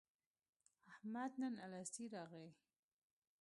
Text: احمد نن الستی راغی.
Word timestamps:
احمد 0.87 1.31
نن 1.39 1.55
الستی 1.65 2.05
راغی. 2.13 2.47